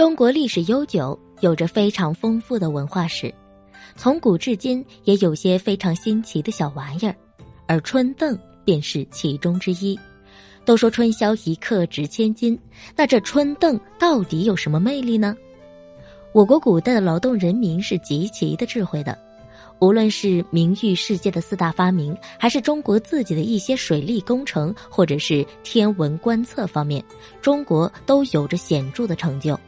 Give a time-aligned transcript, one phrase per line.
[0.00, 3.30] 中国历史悠久，有着非常丰富的文化史，
[3.96, 7.14] 从古至今也有些非常新奇的小玩意儿，
[7.66, 8.34] 而春凳
[8.64, 10.00] 便是其中之一。
[10.64, 12.58] 都说春宵一刻值千金，
[12.96, 15.36] 那这春凳到底有什么魅力呢？
[16.32, 19.18] 我国古代的劳动人民是极其的智慧的，
[19.80, 27.04] 无论是名誉世界的四大发明，还是中国自己的一些水利工程，或者是天文观测方面，
[27.42, 29.60] 中国都有着显著的成就。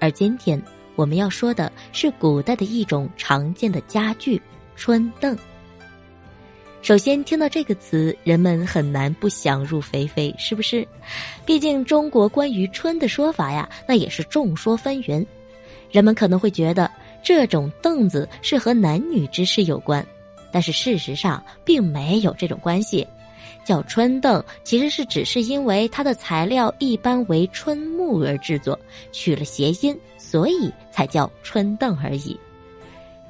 [0.00, 0.60] 而今天
[0.96, 4.40] 我们要说的是古代的一种常见的家具——
[4.74, 5.36] 春凳。
[6.82, 10.88] 首先听到这个词，人们很难不想入非非，是不是？
[11.44, 15.24] 毕竟中国关于春的说法呀，那也是众说纷纭。
[15.90, 16.90] 人们可能会觉得
[17.22, 20.04] 这种凳子是和男女之事有关，
[20.50, 23.06] 但是事实上并没有这种关系。
[23.64, 28.78] 叫春凳，其实是只是因为它的材料一般为春木而制作，
[29.12, 32.38] 取了谐音，所以才叫春凳而已。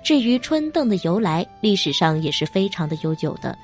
[0.02, 3.56] 至于春凳的由来，历史上也是非常的悠久的。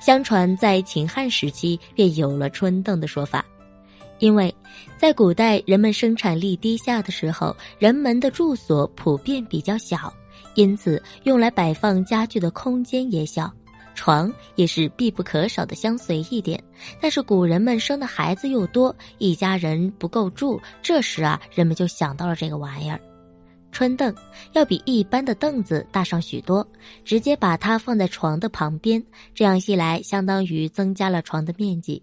[0.00, 3.42] 相传在秦汉时期便有了春凳的说法，
[4.18, 4.54] 因为
[4.98, 10.12] 在古代人们生产力低下的时候，人们的住所普遍比较小，
[10.56, 13.50] 因此用来摆放家具的空间也小，
[13.94, 16.62] 床也是必不可少的相随一点。
[17.00, 23.00] 但是古人们生的孩子又多，一家人不够住，这时啊，人们就想到了这个玩意儿。
[23.72, 24.14] 春凳
[24.52, 26.64] 要比一般的凳子大上许多，
[27.04, 29.02] 直接把它放在床的旁边，
[29.34, 32.00] 这样一来，相当于增加了床的面积。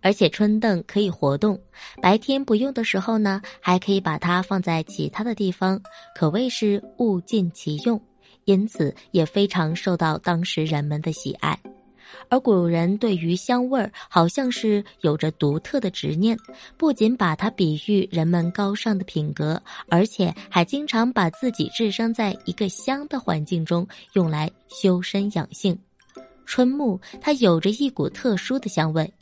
[0.00, 1.58] 而且春凳可以活动，
[2.02, 5.80] 白天不用的时候呢，还可以把它放在其他的地方，
[6.14, 7.98] 可谓是物尽其用，
[8.44, 11.58] 因此也非常受到当时人们的喜爱。
[12.28, 16.38] 而古人对于香味儿好像是有着独特的执念，
[16.76, 25.76] 不仅把它比喻人们高尚的品格，而且还经常把自己置身在一个香的环境中，用来修身养性。
[26.46, 29.12] 春木它有着一股特殊的香味。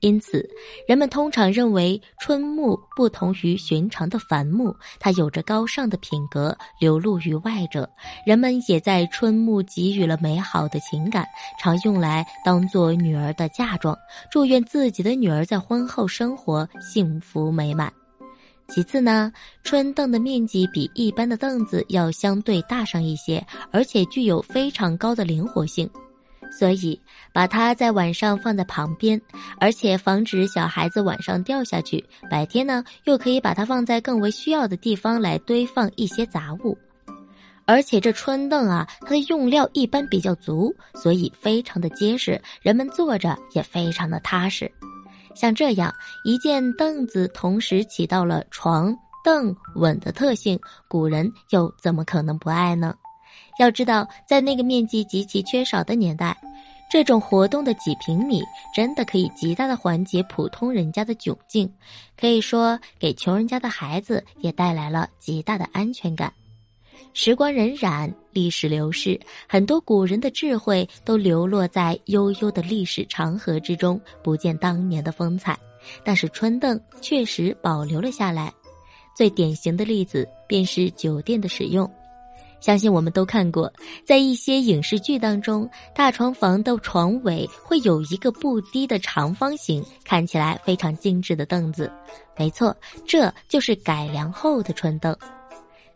[0.00, 0.48] 因此，
[0.88, 7.88] 人们通常认为春木不同于寻常的繁木，它有着高尚的品格，流露于外者。
[8.24, 11.26] 人们也在春木给予了美好的情感，
[11.60, 13.94] 常用来当做女儿的嫁妆，
[14.30, 17.92] 祝愿自己的女儿在婚后生活幸福美满。
[18.68, 19.30] 其次呢，
[19.64, 25.90] 春凳的面积比一般的凳子要相对大上一些，而且具有非常高的灵活性。
[26.50, 27.00] 所以，
[27.32, 29.20] 把它在晚上放在旁边，
[29.58, 32.04] 而且防止小孩子晚上掉下去。
[32.30, 36.76] 白天呢，又可以把它放在更为需要的地方来堆放一些杂物。
[37.66, 44.70] 而且这春凳啊，它的用料一般比较足，所以非常的结实，人们坐着也非常的踏实。
[45.36, 45.94] 像这样
[46.24, 50.58] 一件凳子，同时起到了床、凳、稳的特性，
[50.88, 52.92] 古人又怎么可能不爱呢？
[53.60, 56.34] 要知道，在那个面积极其缺少的年代，
[56.90, 58.42] 这种活动的几平米
[58.74, 61.70] 真的可以极大的缓解普通人家的窘境，
[62.18, 66.32] 可以说给穷人家的孩子也带来了极大的安全感。
[67.12, 75.58] 时光荏苒，历史流逝，很多古人的智慧都流落在悠悠的历史长河之中，不见当年的风采。
[76.02, 78.50] 但是春凳确实保留了下来，
[79.14, 81.90] 最典型的例子便是酒店的使用。
[82.60, 83.72] 相信我们都看过，
[84.04, 91.90] 在一些影视剧当中，大床房的床尾会有一个不低的长方形，看起来非常精致的凳子。
[92.36, 92.76] 没错，
[93.06, 95.16] 这就是改良后的春凳。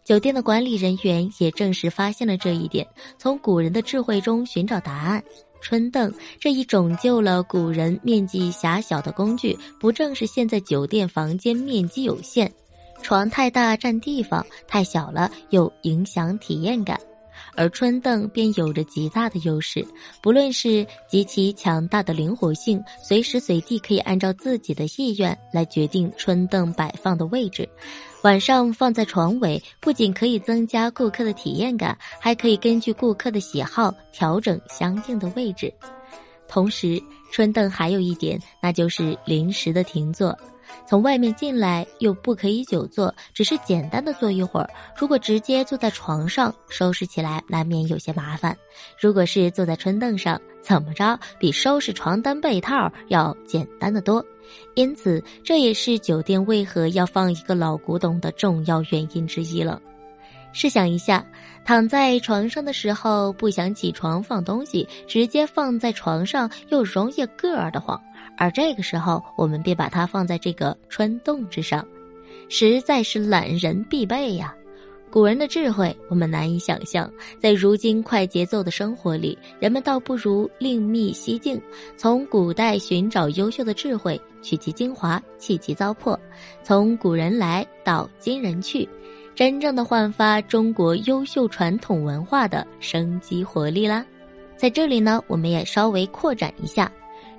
[0.05, 2.87] 酒店的管理人员也正是发现了这一点，
[3.17, 5.23] 从古人的智慧中寻找答案。
[5.63, 12.53] 春凳这一拯救了古人面积狭小的工具，不正是现在酒店房间面积有限？
[13.05, 16.99] 床太大占地方，太小了又影响体验感，
[17.55, 19.87] 而春凳便有着极大的优势。
[20.23, 27.69] 不论是极其强大的灵活性，随时随地可以按照自己的意愿来决定春凳摆放的位置。
[28.23, 35.71] 晚上放在床尾，不仅可以增加顾客的体验感，还可以根据顾客的喜好调整相应的位置。
[36.49, 36.99] 同时，
[37.31, 40.35] 春凳还有一点，那就是临时的停坐。
[40.87, 44.69] 从外面进来又不可以久坐，只是简单的坐一会儿。
[44.97, 48.57] 如果直接坐在床上，收拾起来难免有些麻烦。
[49.01, 54.25] 如果是坐在春凳上，怎么着比收拾床单被套要简单的多。
[54.75, 59.81] 因此，这也是酒店为何要放一个老古董的重要原因之一了。
[60.53, 61.27] 试想一下，
[61.65, 68.01] 躺在床上的时候不想起床放东西，直接放在床上又容易硌得慌。
[68.37, 71.87] 而这个时候，我们便把它放在这个穿洞之上，
[72.49, 74.55] 实在是懒人必备呀。
[75.11, 77.09] 古人的智慧，我们难以想象。
[77.41, 81.61] 在如今快节奏的生活里，人们倒不如另觅蹊径，
[81.97, 86.19] 从古代寻找优秀的智慧，取其精华，弃其糟粕。
[86.65, 88.89] 从古人来到今人去，
[89.37, 94.05] 真正的焕发中国优秀传统文化的生机活力啦。
[94.57, 96.91] 在这里呢，我们也稍微扩展一下。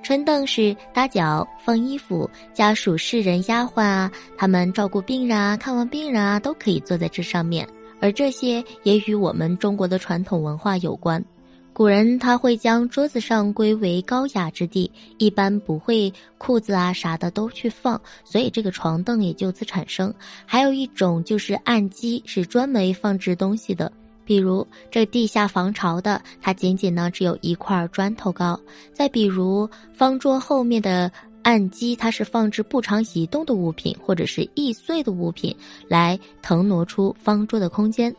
[0.06, 7.68] 春凳是搭脚放衣服，家属、世人、丫鬟啊，他们照顾病人啊，看望病人啊，都可以坐在这上面。
[8.00, 11.25] 而这些也与我们中国的传统文化有关。
[11.74, 20.13] 古人他会将桌子上归为高雅之地，一般不会裤子啊啥的都去放，所以这个床凳也就此产生。
[20.46, 23.92] 还有一种就是案几，是专门放置东西的。
[24.25, 28.60] 比如这地下防潮的，它仅仅呢只有一块砖头高；
[28.94, 31.12] 再比如方桌后面的
[31.44, 35.56] 案几，它是放置不常移动的物品或者是易碎的物品，
[35.88, 38.13] 来腾挪出方桌的空间。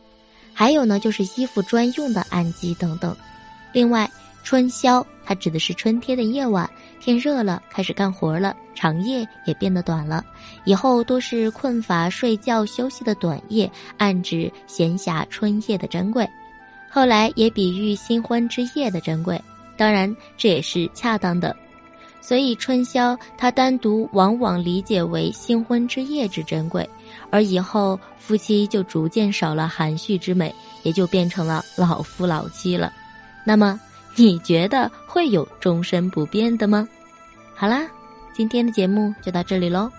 [0.53, 3.15] 还有呢，就是衣服专用的案几等等。
[3.73, 4.09] 另外，
[4.47, 6.69] 春宵它指的是春天的夜晚。
[7.01, 10.23] 天热了，开始干活了，长夜也变得短了。
[10.63, 16.25] 以后多是困乏、睡觉、休息的短夜，暗指闲暇春夜的珍贵。
[16.89, 19.37] 后来也比喻新婚之夜的珍贵，
[19.75, 21.53] 当然这也是恰当的。
[22.21, 26.89] 所以春宵它单独往往理解为新婚之夜之珍贵，
[27.29, 32.93] 而以后夫妻就逐渐少了含蓄之美，也就变成了老夫老妻了。
[33.43, 33.77] 那么。
[34.19, 36.87] 你觉得会有终身不变的吗？
[37.55, 37.87] 好啦，
[38.33, 39.91] 今天的节目就到这里喽。